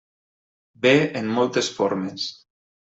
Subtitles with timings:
[0.85, 2.29] Ve en moltes formes.